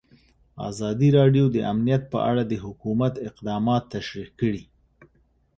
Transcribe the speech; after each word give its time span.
ازادي 0.69 1.09
راډیو 1.17 1.45
د 1.51 1.57
امنیت 1.71 2.03
په 2.13 2.19
اړه 2.29 2.43
د 2.47 2.53
حکومت 2.65 3.13
اقدامات 3.29 3.83
تشریح 3.93 4.29
کړي. 4.39 4.63